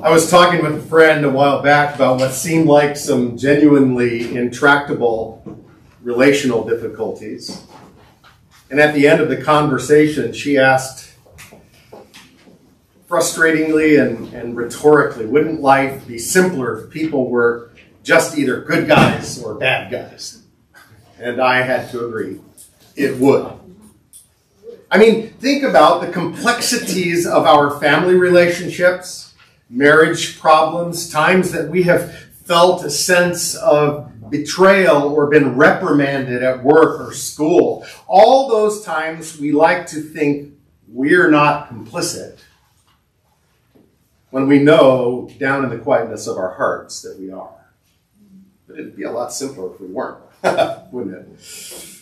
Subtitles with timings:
[0.00, 4.36] I was talking with a friend a while back about what seemed like some genuinely
[4.36, 5.42] intractable
[6.02, 7.66] relational difficulties.
[8.70, 11.16] And at the end of the conversation, she asked,
[13.08, 17.72] frustratingly and, and rhetorically, wouldn't life be simpler if people were
[18.04, 20.44] just either good guys or bad guys?
[21.18, 22.38] And I had to agree,
[22.94, 23.52] it would.
[24.92, 29.27] I mean, think about the complexities of our family relationships
[29.70, 32.14] marriage problems, times that we have
[32.44, 37.86] felt a sense of betrayal or been reprimanded at work or school.
[38.06, 40.54] All those times we like to think
[40.86, 42.38] we're not complicit
[44.30, 47.54] when we know down in the quietness of our hearts that we are.
[48.66, 50.18] But it'd be a lot simpler if we weren't,
[50.92, 51.97] wouldn't it?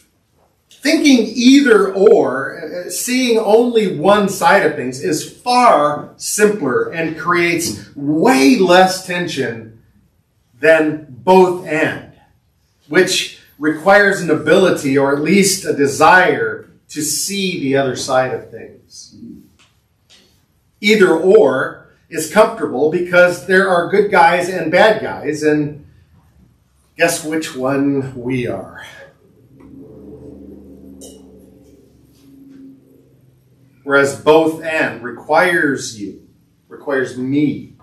[0.86, 7.90] Thinking either or, uh, seeing only one side of things, is far simpler and creates
[7.96, 9.82] way less tension
[10.60, 12.12] than both and,
[12.86, 18.48] which requires an ability or at least a desire to see the other side of
[18.52, 19.16] things.
[20.80, 25.84] Either or is comfortable because there are good guys and bad guys, and
[26.96, 28.86] guess which one we are?
[33.86, 36.26] Whereas both and requires you,
[36.66, 37.74] requires me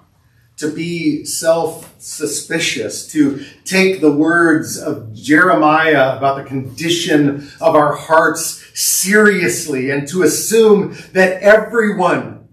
[0.57, 7.95] to be self suspicious, to take the words of Jeremiah about the condition of our
[7.95, 12.49] hearts seriously, and to assume that everyone,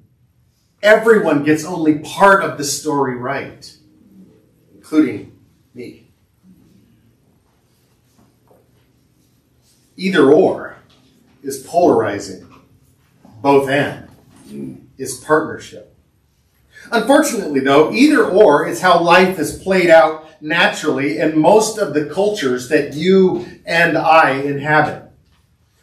[0.80, 3.76] everyone gets only part of the story right,
[4.76, 5.36] including
[5.74, 6.06] me.
[9.96, 10.76] Either or
[11.42, 12.49] is polarizing
[13.40, 14.08] both and
[14.98, 15.96] is partnership.
[16.92, 22.06] Unfortunately, though, either or is how life is played out naturally in most of the
[22.06, 25.04] cultures that you and I inhabit.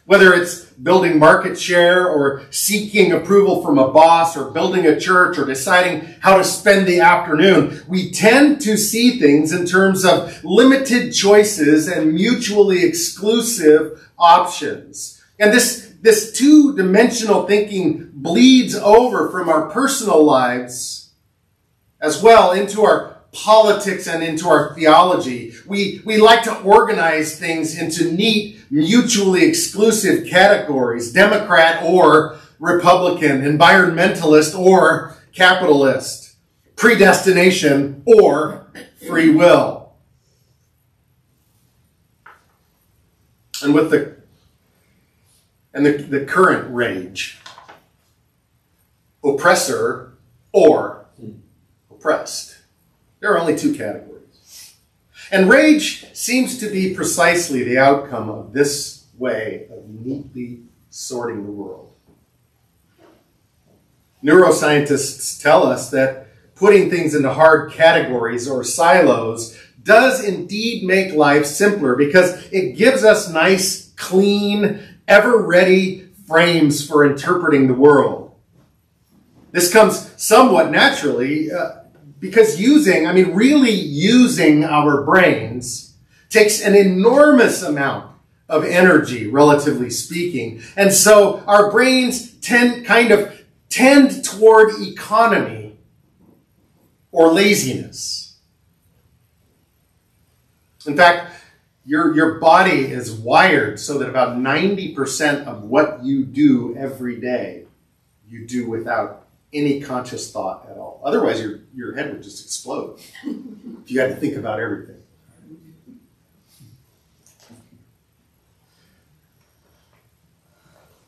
[0.04, 5.38] Whether it's building market share or seeking approval from a boss or building a church
[5.38, 10.42] or deciding how to spend the afternoon, we tend to see things in terms of
[10.44, 15.22] limited choices and mutually exclusive options.
[15.38, 21.10] And this this two dimensional thinking bleeds over from our personal lives
[22.00, 25.52] as well into our politics and into our theology.
[25.66, 34.58] We, we like to organize things into neat, mutually exclusive categories Democrat or Republican, environmentalist
[34.58, 36.36] or capitalist,
[36.76, 38.70] predestination or
[39.06, 39.92] free will.
[43.62, 44.17] And with the
[45.74, 47.38] and the, the current rage
[49.24, 50.14] oppressor
[50.52, 51.06] or
[51.90, 52.58] oppressed.
[53.20, 54.74] There are only two categories.
[55.30, 61.52] And rage seems to be precisely the outcome of this way of neatly sorting the
[61.52, 61.92] world.
[64.24, 71.46] Neuroscientists tell us that putting things into hard categories or silos does indeed make life
[71.46, 78.36] simpler because it gives us nice, clean, ever ready frames for interpreting the world.
[79.50, 81.80] This comes somewhat naturally uh,
[82.20, 85.96] because using, I mean, really using our brains
[86.28, 88.14] takes an enormous amount
[88.48, 90.62] of energy, relatively speaking.
[90.76, 95.78] And so our brains tend, kind of tend toward economy
[97.10, 98.36] or laziness.
[100.86, 101.32] In fact,
[101.88, 107.64] your, your body is wired so that about 90% of what you do every day,
[108.28, 111.00] you do without any conscious thought at all.
[111.02, 115.02] Otherwise, your, your head would just explode if you had to think about everything.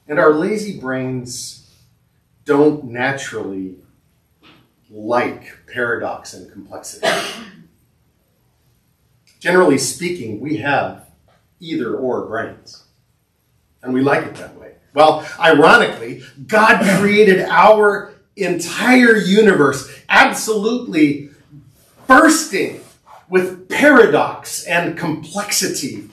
[0.09, 1.71] And our lazy brains
[2.47, 3.77] don't naturally
[4.91, 7.07] like paradox and complexity.
[9.41, 11.07] Generally speaking, we have
[11.61, 12.85] either or brains.
[13.83, 14.75] And we like it that way.
[14.93, 21.31] Well, ironically, God created our entire universe absolutely
[22.07, 22.81] bursting
[23.29, 26.11] with paradox and complexity,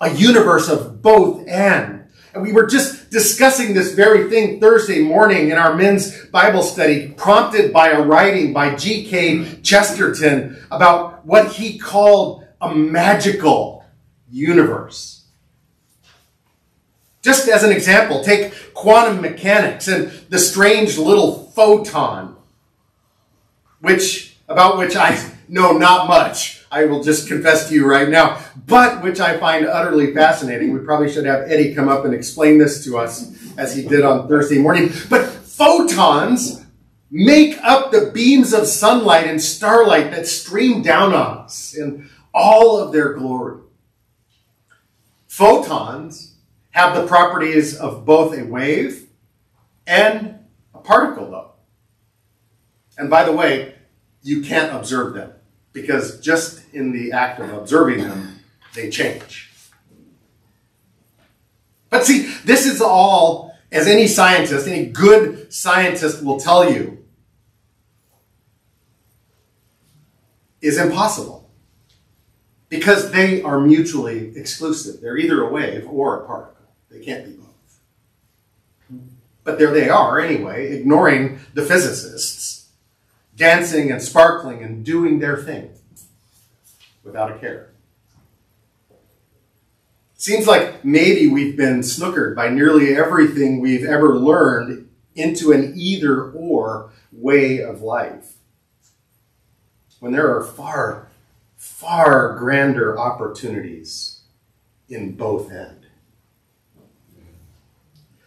[0.00, 2.04] a universe of both and.
[2.34, 7.08] And we were just discussing this very thing Thursday morning in our men's Bible study,
[7.16, 9.62] prompted by a writing by G.K.
[9.62, 13.84] Chesterton about what he called a magical
[14.30, 15.24] universe.
[17.22, 22.36] Just as an example, take quantum mechanics and the strange little photon.
[23.80, 25.18] which about which I
[25.48, 26.64] know not much.
[26.70, 30.72] I will just confess to you right now, but which I find utterly fascinating.
[30.72, 34.04] We probably should have Eddie come up and explain this to us as he did
[34.04, 34.92] on Thursday morning.
[35.08, 36.64] But photons
[37.10, 42.78] make up the beams of sunlight and starlight that stream down on us in all
[42.78, 43.60] of their glory.
[45.26, 46.36] Photons
[46.70, 49.08] have the properties of both a wave
[49.86, 50.38] and
[50.74, 51.52] a particle, though.
[52.98, 53.74] And by the way,
[54.22, 55.32] you can't observe them
[55.72, 58.40] because just in the act of observing them,
[58.74, 59.50] they change.
[61.88, 67.04] But see, this is all, as any scientist, any good scientist will tell you,
[70.60, 71.39] is impossible
[72.70, 75.02] because they are mutually exclusive.
[75.02, 76.64] They're either a wave or a particle.
[76.90, 77.80] They can't be both.
[79.44, 82.68] But there they are anyway, ignoring the physicists,
[83.36, 85.72] dancing and sparkling and doing their thing
[87.02, 87.70] without a care.
[90.14, 96.30] Seems like maybe we've been snookered by nearly everything we've ever learned into an either
[96.30, 98.34] or way of life.
[99.98, 101.09] When there are far,
[101.60, 104.22] far grander opportunities
[104.88, 105.76] in both ends.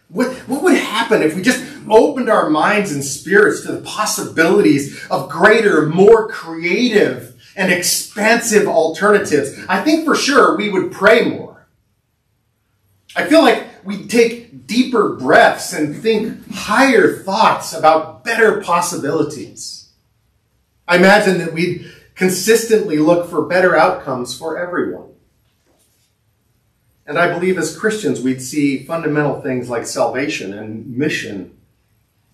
[0.08, 5.04] What, what would happen if we just opened our minds and spirits to the possibilities
[5.10, 9.58] of greater, more creative, and expansive alternatives?
[9.68, 11.66] I think for sure we would pray more.
[13.16, 19.88] I feel like we'd take deeper breaths and think higher thoughts about better possibilities.
[20.86, 25.10] I imagine that we'd consistently look for better outcomes for everyone.
[27.06, 31.56] And I believe as Christians, we'd see fundamental things like salvation and mission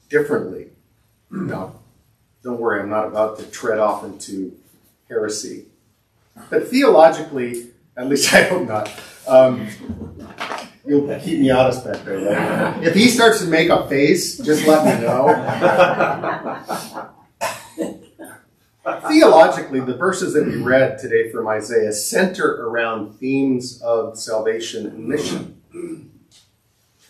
[0.09, 0.69] differently.
[1.31, 1.75] Now,
[2.43, 4.57] don't worry, I'm not about to tread off into
[5.09, 5.67] heresy.
[6.51, 8.93] But theologically, at least I hope not,
[9.27, 9.67] um,
[10.87, 12.19] you'll keep me honest back there.
[12.19, 12.85] Right?
[12.85, 15.27] If he starts to make a face, just let me know.
[18.83, 25.07] Theologically, the verses that we read today from Isaiah center around themes of salvation and
[25.07, 25.61] mission.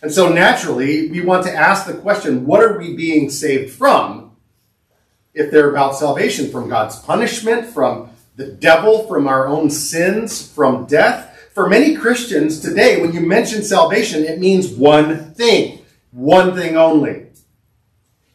[0.01, 4.35] And so naturally, we want to ask the question what are we being saved from?
[5.33, 10.85] If they're about salvation, from God's punishment, from the devil, from our own sins, from
[10.85, 11.29] death.
[11.53, 17.27] For many Christians today, when you mention salvation, it means one thing, one thing only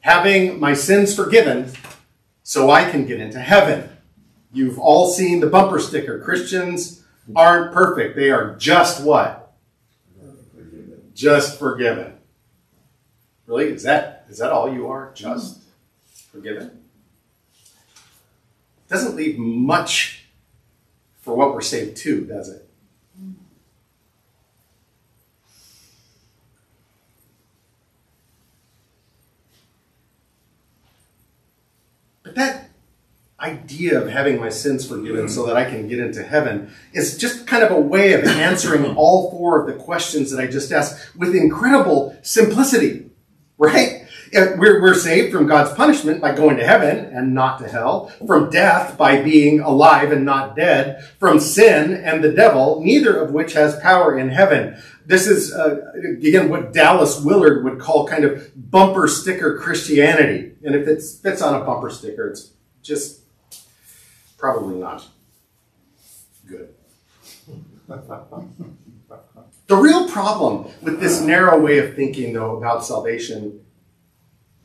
[0.06, 1.68] having my sins forgiven
[2.46, 3.88] so I can get into heaven.
[4.52, 6.20] You've all seen the bumper sticker.
[6.20, 7.02] Christians
[7.34, 8.14] aren't perfect.
[8.14, 9.52] They are just what?
[11.12, 12.12] Just forgiven.
[13.48, 13.72] Really?
[13.72, 15.10] Is that is that all you are?
[15.12, 15.60] Just
[16.30, 16.84] forgiven?
[18.88, 20.26] Doesn't leave much
[21.22, 22.66] for what we're saved to, does it?
[32.26, 32.70] But that
[33.46, 37.46] idea of having my sins forgiven so that I can get into heaven is just
[37.46, 41.16] kind of a way of answering all four of the questions that I just asked
[41.16, 43.10] with incredible simplicity,
[43.56, 44.02] right?
[44.32, 48.50] We're, we're saved from God's punishment by going to heaven and not to hell, from
[48.50, 53.52] death by being alive and not dead, from sin and the devil, neither of which
[53.52, 54.76] has power in heaven.
[55.06, 60.52] This is, uh, again, what Dallas Willard would call kind of bumper sticker Christianity.
[60.64, 62.50] And if it fits on a bumper sticker, it's
[62.82, 63.20] just
[64.36, 65.06] probably not
[66.46, 66.74] good.
[69.66, 73.64] the real problem with this narrow way of thinking, though, about salvation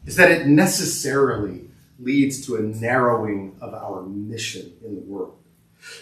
[0.05, 5.41] is that it necessarily leads to a narrowing of our mission in the world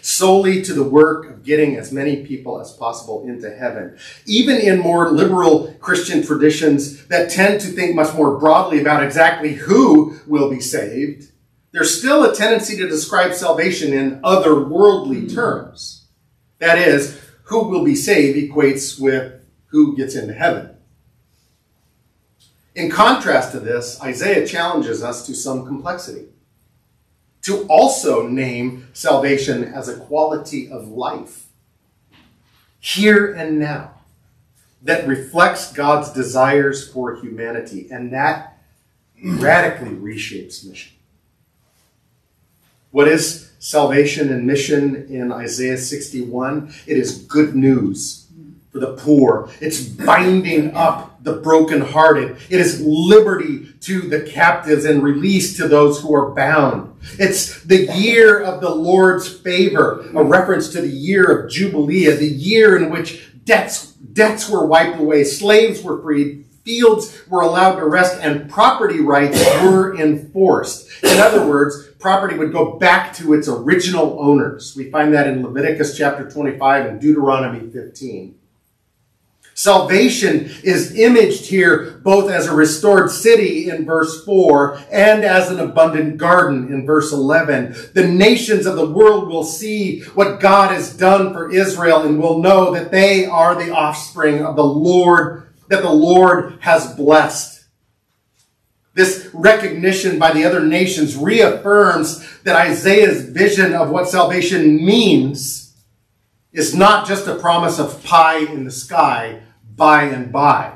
[0.02, 3.98] solely to the work of getting as many people as possible into heaven.
[4.26, 9.54] Even in more liberal Christian traditions that tend to think much more broadly about exactly
[9.54, 11.32] who will be saved,
[11.72, 15.36] there's still a tendency to describe salvation in otherworldly hmm.
[15.36, 16.08] terms.
[16.60, 19.34] That is, who will be saved equates with
[19.68, 20.76] who gets into heaven.
[22.76, 26.28] In contrast to this, Isaiah challenges us to some complexity
[27.42, 31.48] to also name salvation as a quality of life,
[32.80, 33.96] here and now,
[34.82, 38.58] that reflects God's desires for humanity, and that
[39.22, 40.94] radically reshapes mission.
[42.92, 46.74] What is salvation and mission in Isaiah 61?
[46.88, 48.26] It is good news
[48.72, 49.50] for the poor.
[49.62, 52.38] It's binding up the brokenhearted.
[52.50, 56.96] It is liberty to the captives and release to those who are bound.
[57.20, 62.26] It's the year of the Lord's favor, a reference to the year of Jubilee, the
[62.26, 67.86] year in which debts, debts were wiped away, slaves were freed, fields were allowed to
[67.86, 70.88] rest, and property rights were enforced.
[71.04, 74.76] In other words, property would go back to its original owners.
[74.76, 78.36] We find that in Leviticus chapter 25 and Deuteronomy 15.
[79.56, 85.60] Salvation is imaged here both as a restored city in verse 4 and as an
[85.60, 87.76] abundant garden in verse 11.
[87.94, 92.40] The nations of the world will see what God has done for Israel and will
[92.40, 97.66] know that they are the offspring of the Lord, that the Lord has blessed.
[98.94, 105.78] This recognition by the other nations reaffirms that Isaiah's vision of what salvation means
[106.52, 109.42] is not just a promise of pie in the sky,
[109.76, 110.74] by and by.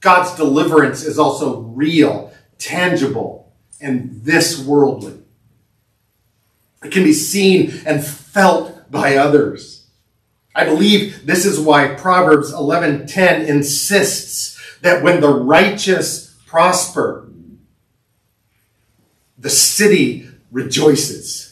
[0.00, 5.18] God's deliverance is also real, tangible, and this worldly.
[6.84, 9.81] It can be seen and felt by others.
[10.54, 17.28] I believe this is why Proverbs 11:10 insists that when the righteous prosper,
[19.38, 21.51] the city rejoices.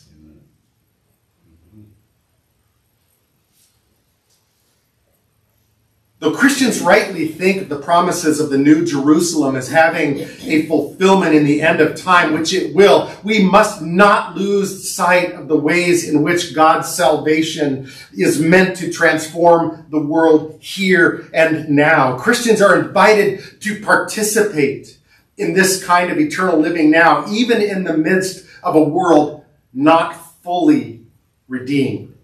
[6.21, 11.45] Though Christians rightly think the promises of the New Jerusalem as having a fulfillment in
[11.45, 16.07] the end of time, which it will, we must not lose sight of the ways
[16.07, 22.19] in which God's salvation is meant to transform the world here and now.
[22.19, 24.99] Christians are invited to participate
[25.39, 30.15] in this kind of eternal living now, even in the midst of a world not
[30.43, 31.00] fully
[31.49, 32.15] redeemed.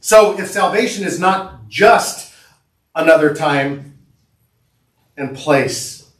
[0.00, 2.25] So if salvation is not just
[2.96, 3.98] another time
[5.16, 6.10] and place.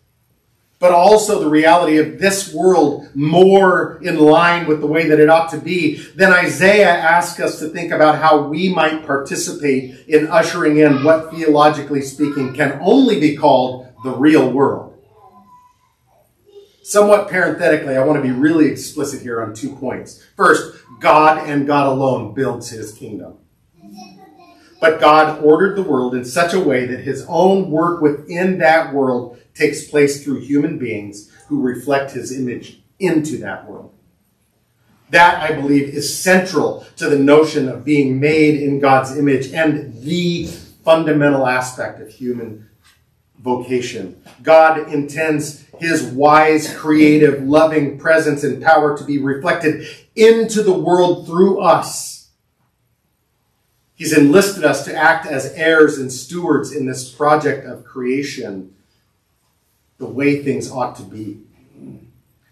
[0.78, 5.30] But also the reality of this world more in line with the way that it
[5.30, 5.96] ought to be.
[6.14, 11.30] Then Isaiah asks us to think about how we might participate in ushering in what
[11.30, 14.92] theologically speaking can only be called the real world.
[16.82, 20.22] Somewhat parenthetically, I want to be really explicit here on two points.
[20.36, 23.38] First, God and God alone builds his kingdom.
[24.80, 28.92] But God ordered the world in such a way that his own work within that
[28.92, 33.92] world takes place through human beings who reflect his image into that world.
[35.10, 40.02] That, I believe, is central to the notion of being made in God's image and
[40.02, 40.46] the
[40.84, 42.68] fundamental aspect of human
[43.38, 44.20] vocation.
[44.42, 51.26] God intends his wise, creative, loving presence and power to be reflected into the world
[51.26, 52.15] through us
[53.96, 58.74] He's enlisted us to act as heirs and stewards in this project of creation,
[59.96, 61.40] the way things ought to be.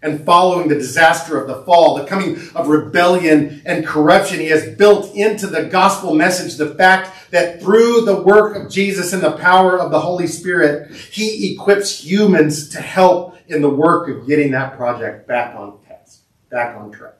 [0.01, 4.75] And following the disaster of the fall, the coming of rebellion and corruption, he has
[4.75, 9.37] built into the gospel message the fact that through the work of Jesus and the
[9.37, 14.51] power of the Holy Spirit, he equips humans to help in the work of getting
[14.51, 17.13] that project back on task, back on track.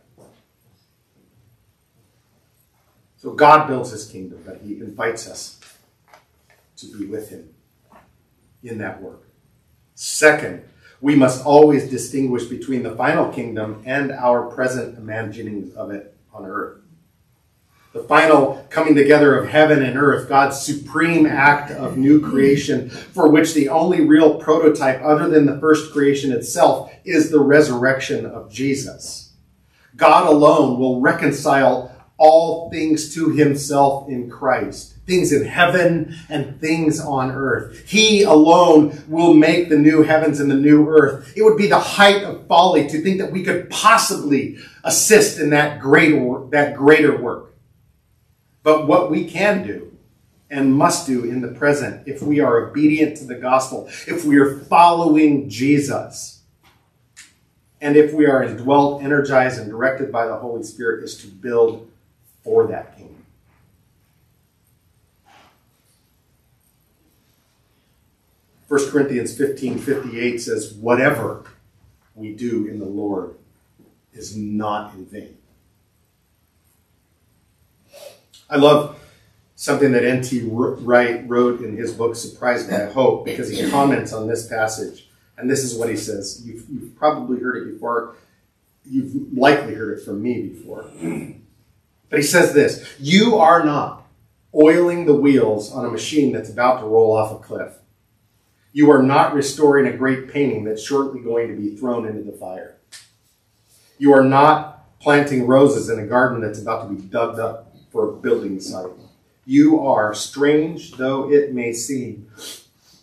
[3.26, 5.60] So God builds his kingdom, but he invites us
[6.78, 7.50] to be with him
[8.62, 9.24] in that work.
[9.96, 10.62] Second,
[11.02, 16.46] we must always distinguish between the final kingdom and our present imaginings of it on
[16.46, 16.82] earth.
[17.94, 23.28] The final coming together of heaven and earth, God's supreme act of new creation, for
[23.28, 28.52] which the only real prototype, other than the first creation itself, is the resurrection of
[28.52, 29.32] Jesus.
[29.96, 34.94] God alone will reconcile all things to himself in Christ.
[35.06, 37.88] Things in heaven and things on earth.
[37.88, 41.34] He alone will make the new heavens and the new earth.
[41.36, 45.52] It would be the height of folly to think that we could possibly assist in
[45.52, 47.54] that greater, that greater work.
[48.64, 49.96] But what we can do
[50.50, 54.38] and must do in the present, if we are obedient to the gospel, if we
[54.38, 56.42] are following Jesus,
[57.82, 61.92] and if we are indwelt, energized, and directed by the Holy Spirit, is to build
[62.46, 63.26] for that kingdom.
[68.70, 71.44] First Corinthians 15 58 says, Whatever
[72.14, 73.36] we do in the Lord
[74.14, 75.38] is not in vain.
[78.48, 79.00] I love
[79.56, 80.48] something that N.T.
[80.48, 85.10] Wright wrote in his book, Surprised by Hope, because he comments on this passage.
[85.38, 86.44] And this is what he says.
[86.46, 88.16] You've, you've probably heard it before.
[88.86, 90.86] You've likely heard it from me before.
[92.10, 94.06] But he says this You are not
[94.56, 97.74] oiling the wheels on a machine that's about to roll off a cliff.
[98.74, 102.38] You are not restoring a great painting that's shortly going to be thrown into the
[102.38, 102.78] fire.
[103.98, 108.10] You are not planting roses in a garden that's about to be dug up for
[108.10, 108.92] a building site.
[109.46, 112.30] You are, strange though it may seem,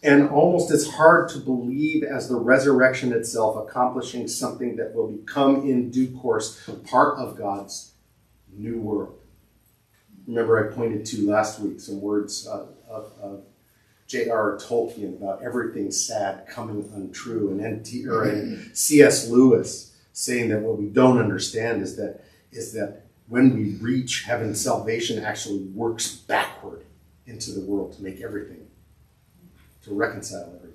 [0.03, 5.63] and almost as hard to believe as the resurrection itself, accomplishing something that will become
[5.69, 7.92] in due course part of God's
[8.57, 9.19] new world.
[10.27, 13.45] Remember, I pointed to last week some words of, of, of
[14.07, 14.59] J.R.
[14.59, 19.29] Tolkien about everything sad coming untrue, and, or and C.S.
[19.29, 24.55] Lewis saying that what we don't understand is that is that when we reach heaven,
[24.55, 26.85] salvation actually works backward
[27.27, 28.67] into the world to make everything,
[29.85, 30.69] to reconcile everything.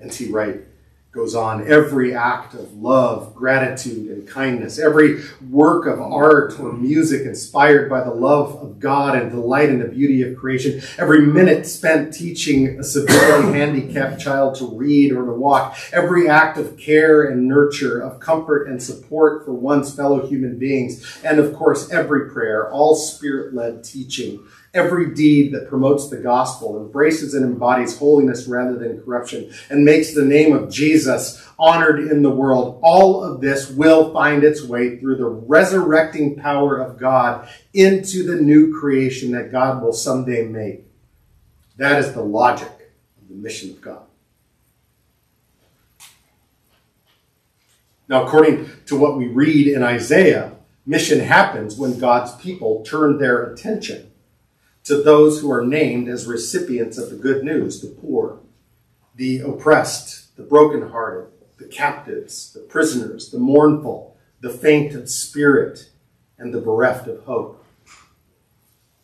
[0.00, 0.30] N.T.
[0.30, 0.60] Wright
[1.12, 7.26] goes on every act of love, gratitude, and kindness, every work of art or music
[7.26, 11.66] inspired by the love of God and delight in the beauty of creation, every minute
[11.66, 17.24] spent teaching a severely handicapped child to read or to walk, every act of care
[17.24, 22.30] and nurture, of comfort and support for one's fellow human beings, and of course, every
[22.30, 24.42] prayer, all spirit led teaching
[24.74, 30.14] Every deed that promotes the gospel, embraces and embodies holiness rather than corruption, and makes
[30.14, 34.98] the name of Jesus honored in the world, all of this will find its way
[34.98, 40.86] through the resurrecting power of God into the new creation that God will someday make.
[41.76, 44.04] That is the logic of the mission of God.
[48.08, 50.52] Now, according to what we read in Isaiah,
[50.86, 54.11] mission happens when God's people turn their attention
[54.84, 58.40] to those who are named as recipients of the good news the poor,
[59.14, 65.90] the oppressed, the brokenhearted, the captives, the prisoners, the mournful, the faint of spirit,
[66.38, 67.64] and the bereft of hope.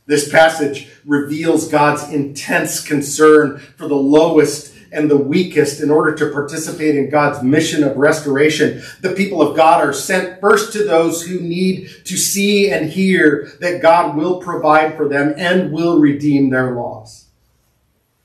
[0.06, 6.30] This passage reveals God's intense concern for the lowest and the weakest in order to
[6.30, 8.83] participate in God's mission of restoration.
[9.00, 13.53] The people of God are sent first to those who need to see and hear
[13.61, 17.27] that God will provide for them and will redeem their loss.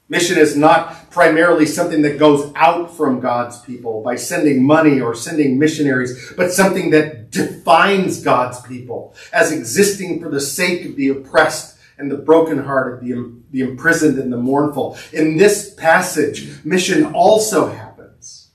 [0.10, 5.16] Mission is not primarily something that goes out from God's people by sending money or
[5.16, 11.10] sending missionaries, but something that defines God's people as existing for the sake of the
[11.10, 14.98] oppressed and the brokenhearted, the, the imprisoned and the mournful.
[15.12, 18.50] In this passage, mission also happens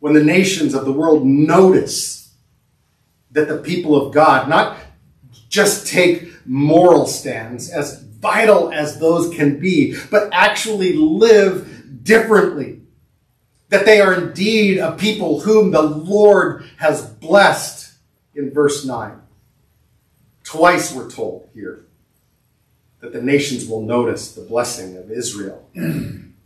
[0.00, 2.34] when the nations of the world notice
[3.30, 4.78] that the people of God not
[5.48, 12.80] just take moral stands, as vital as those can be, but actually live differently.
[13.68, 17.92] That they are indeed a people whom the Lord has blessed
[18.34, 19.20] in verse 9.
[20.42, 21.83] Twice we're told here
[23.04, 25.68] that the nations will notice the blessing of Israel.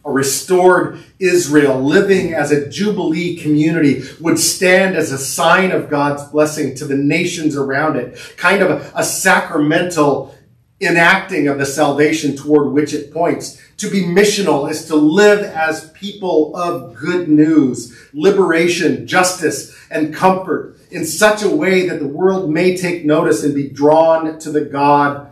[0.04, 6.24] A restored Israel living as a Jubilee community would stand as a sign of God's
[6.24, 10.34] blessing to the nations around it, kind of a, a sacramental
[10.80, 13.62] enacting of the salvation toward which it points.
[13.76, 20.76] To be missional is to live as people of good news, liberation, justice, and comfort
[20.90, 24.62] in such a way that the world may take notice and be drawn to the
[24.62, 25.27] God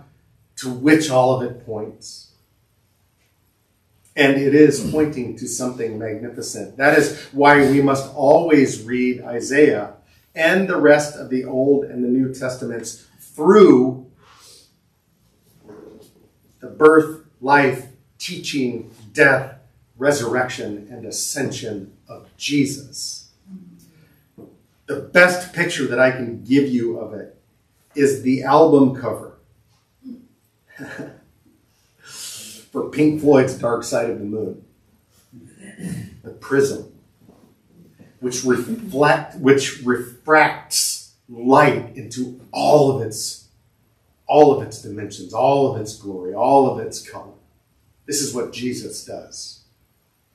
[0.56, 2.32] to which all of it points.
[4.16, 4.90] And it is hmm.
[4.90, 6.76] pointing to something magnificent.
[6.78, 9.94] That is why we must always read Isaiah
[10.34, 14.10] and the rest of the Old and the New Testaments through
[16.60, 17.88] the birth, life,
[18.18, 19.58] teaching, death,
[19.98, 23.30] resurrection, and ascension of Jesus.
[24.86, 27.36] The best picture that I can give you of it
[27.94, 29.35] is the album cover
[31.98, 34.64] for Pink Floyd's Dark Side of the Moon.
[36.22, 36.92] The prism,
[38.20, 43.48] which reflect, which refracts light into all of its,
[44.26, 47.34] all of its dimensions, all of its glory, all of its color.
[48.06, 49.65] This is what Jesus does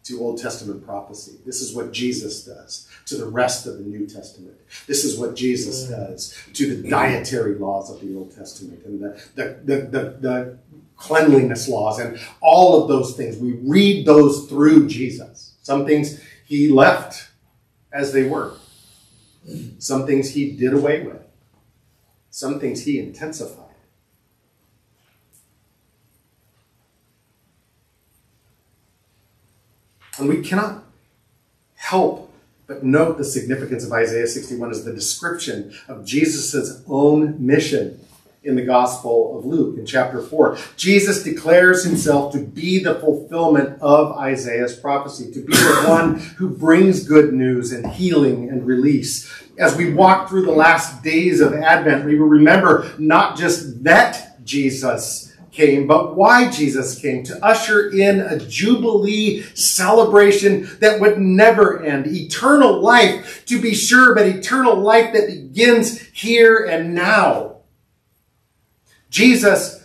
[0.04, 1.38] to Old Testament prophecy.
[1.46, 4.56] This is what Jesus does to the rest of the New Testament.
[4.88, 5.90] This is what Jesus mm.
[5.92, 10.58] does to the dietary laws of the Old Testament and the, the, the, the, the
[10.96, 13.38] cleanliness laws and all of those things.
[13.38, 15.56] We read those through Jesus.
[15.62, 17.30] Some things he left
[17.92, 18.56] as they were.
[19.80, 21.22] Some things he did away with.
[22.30, 23.71] Some things he intensified.
[30.22, 30.84] And we cannot
[31.74, 32.32] help
[32.68, 38.00] but note the significance of Isaiah 61 as the description of Jesus' own mission
[38.44, 40.58] in the Gospel of Luke in chapter 4.
[40.78, 46.50] Jesus declares himself to be the fulfillment of Isaiah's prophecy, to be the one who
[46.50, 49.28] brings good news and healing and release.
[49.58, 54.44] As we walk through the last days of Advent, we will remember not just that
[54.46, 61.84] Jesus came, but why Jesus came to usher in a Jubilee celebration that would never
[61.84, 62.08] end.
[62.08, 67.58] Eternal life, to be sure, but eternal life that begins here and now.
[69.10, 69.82] Jesus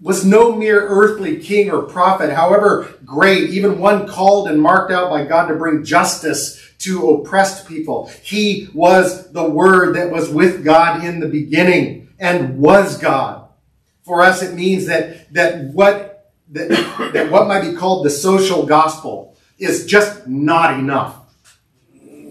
[0.00, 5.08] was no mere earthly king or prophet, however great, even one called and marked out
[5.08, 8.10] by God to bring justice to oppressed people.
[8.22, 13.41] He was the Word that was with God in the beginning and was God.
[14.02, 16.68] For us, it means that, that what, that,
[17.12, 21.18] that what might be called the social gospel is just not enough.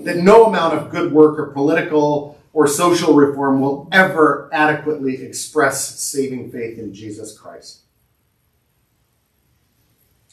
[0.03, 5.99] That no amount of good work or political or social reform will ever adequately express
[5.99, 7.81] saving faith in Jesus Christ.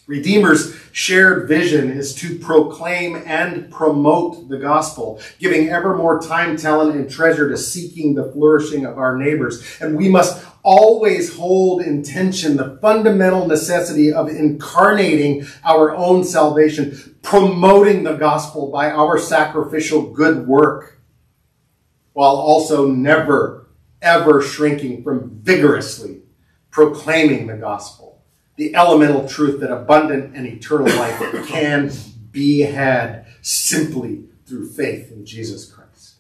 [0.09, 6.97] Redeemer's shared vision is to proclaim and promote the gospel, giving ever more time, talent,
[6.97, 9.77] and treasure to seeking the flourishing of our neighbors.
[9.83, 17.17] And we must always hold in tension the fundamental necessity of incarnating our own salvation,
[17.23, 21.01] promoting the gospel by our sacrificial good work,
[22.13, 23.69] while also never,
[24.03, 26.23] ever shrinking from vigorously
[26.71, 28.09] proclaiming the gospel
[28.59, 31.91] the elemental truth that abundant and eternal life can
[32.33, 36.17] be had simply through faith in Jesus Christ.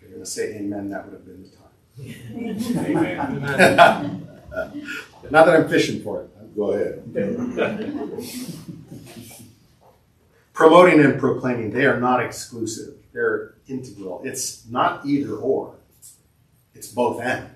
[0.00, 1.66] If you're going to say amen, that would have been the time.
[2.86, 4.28] amen.
[5.30, 6.28] Not that I'm fishing for it.
[6.54, 7.02] Go ahead.
[10.52, 12.96] Promoting and proclaiming, they are not exclusive.
[13.14, 14.20] They're integral.
[14.22, 15.76] It's not either or.
[16.74, 17.48] It's both and.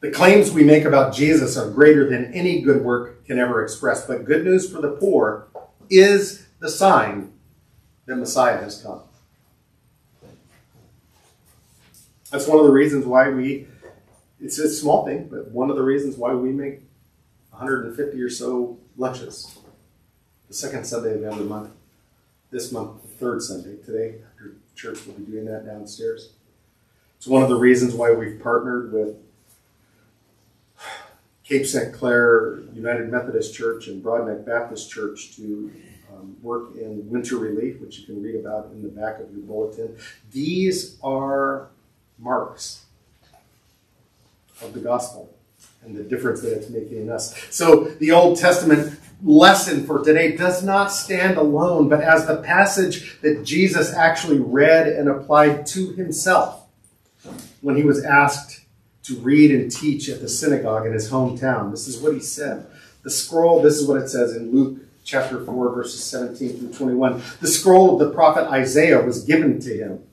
[0.00, 4.06] The claims we make about Jesus are greater than any good work can ever express.
[4.06, 5.48] But good news for the poor
[5.88, 7.32] is the sign
[8.04, 9.00] that Messiah has come.
[12.30, 13.66] That's one of the reasons why we,
[14.40, 16.80] it's a small thing, but one of the reasons why we make
[17.50, 19.58] 150 or so lunches.
[20.48, 21.70] The second Sunday of every month.
[22.50, 23.76] This month, the third Sunday.
[23.84, 26.30] Today, after church, we'll be doing that downstairs.
[27.16, 29.16] It's one of the reasons why we've partnered with
[31.44, 31.92] Cape St.
[31.92, 35.70] Clair United Methodist Church and Broadneck Baptist Church to
[36.12, 39.42] um, work in winter relief, which you can read about in the back of your
[39.42, 39.96] bulletin.
[40.32, 41.68] These are
[42.20, 42.84] marks
[44.62, 45.34] of the gospel
[45.82, 47.34] and the difference that it's making in us.
[47.50, 53.20] So the Old Testament lesson for today does not stand alone, but as the passage
[53.20, 56.66] that Jesus actually read and applied to himself
[57.60, 58.64] when he was asked
[59.04, 61.70] to read and teach at the synagogue in his hometown.
[61.70, 62.66] This is what he said.
[63.02, 67.22] The scroll, this is what it says in Luke chapter 4, verses 17 through 21.
[67.40, 70.04] The scroll of the prophet Isaiah was given to him.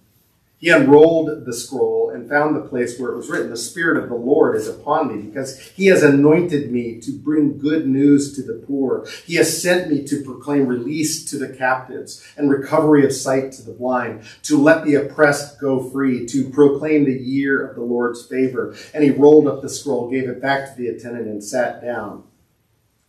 [0.60, 4.10] He unrolled the scroll and found the place where it was written, The Spirit of
[4.10, 8.41] the Lord is upon me, because he has anointed me to bring good news to
[8.41, 9.08] the poor.
[9.26, 13.62] He has sent me to proclaim release to the captives and recovery of sight to
[13.62, 18.26] the blind, to let the oppressed go free, to proclaim the year of the Lord's
[18.26, 18.76] favor.
[18.96, 22.24] And he rolled up the scroll, gave it back to the attendant, and sat down.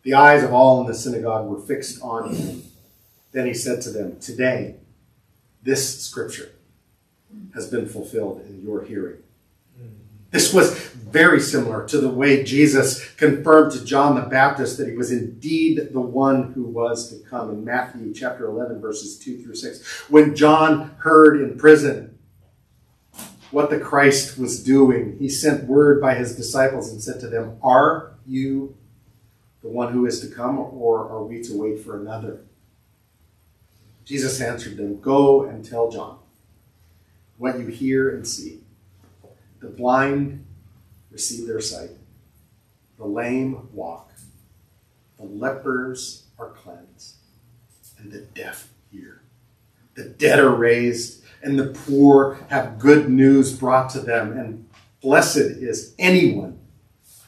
[0.02, 2.64] The eyes of all in the synagogue were fixed on him.
[3.32, 4.76] Then he said to them, Today,
[5.62, 6.52] this scripture
[7.54, 9.22] has been fulfilled in your hearing.
[10.30, 14.94] This was very similar to the way Jesus confirmed to John the Baptist that he
[14.94, 19.54] was indeed the one who was to come in Matthew chapter 11, verses 2 through
[19.54, 20.10] 6.
[20.10, 22.18] When John heard in prison
[23.50, 27.56] what the Christ was doing, he sent word by his disciples and said to them,
[27.62, 28.76] Are you
[29.62, 32.42] the one who is to come, or are we to wait for another?
[34.04, 36.18] Jesus answered them, Go and tell John
[37.38, 38.60] what you hear and see.
[39.60, 40.44] The blind
[41.10, 41.90] receive their sight,
[42.96, 44.12] the lame walk,
[45.18, 47.16] the lepers are cleansed,
[47.98, 49.22] and the deaf hear.
[49.94, 54.68] The dead are raised, and the poor have good news brought to them, and
[55.00, 56.58] blessed is anyone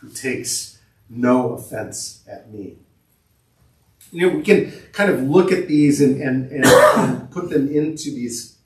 [0.00, 2.76] who takes no offense at me.
[4.12, 7.68] You know, we can kind of look at these and, and, and, and put them
[7.68, 8.56] into these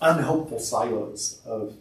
[0.00, 1.74] unhelpful silos of,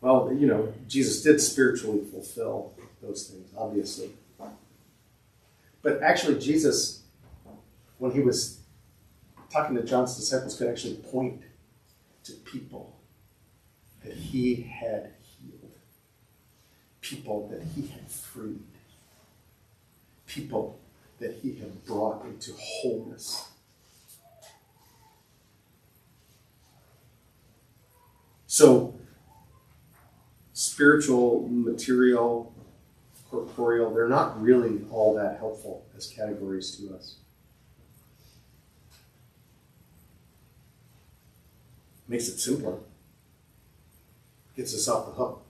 [0.00, 4.10] well, you know, Jesus did spiritually fulfill those things, obviously.
[5.82, 7.02] But actually, Jesus,
[7.98, 8.60] when he was
[9.50, 11.42] talking to John's disciples, could actually point
[12.24, 12.96] to people
[14.04, 15.72] that he had healed,
[17.00, 18.62] people that he had freed,
[20.26, 20.78] people
[21.18, 23.49] that he had brought into wholeness.
[28.52, 28.96] So,
[30.54, 32.52] spiritual, material,
[33.30, 37.18] corporeal, they're not really all that helpful as categories to us.
[42.08, 42.78] Makes it simpler,
[44.56, 45.46] gets us off the hook.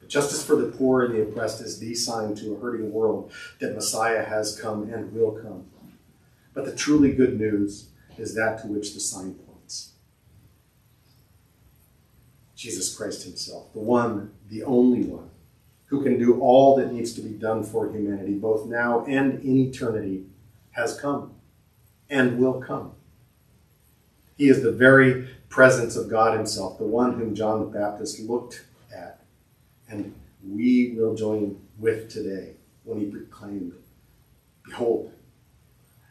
[0.00, 3.32] But justice for the poor and the oppressed is the sign to a hurting world
[3.58, 5.64] that Messiah has come and will come.
[6.52, 9.45] But the truly good news is that to which the sign points.
[12.56, 15.30] Jesus Christ Himself, the one, the only one,
[15.86, 19.58] who can do all that needs to be done for humanity, both now and in
[19.58, 20.24] eternity,
[20.72, 21.34] has come
[22.10, 22.92] and will come.
[24.36, 28.64] He is the very presence of God Himself, the one whom John the Baptist looked
[28.92, 29.20] at,
[29.88, 30.14] and
[30.44, 33.72] we will join with today when he proclaimed,
[34.64, 35.12] Behold,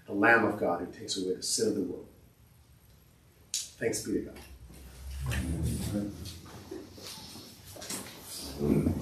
[0.05, 2.07] the Lamb of God who takes away the sin of the world.
[3.53, 4.39] Thanks be to God.
[8.61, 8.94] うん。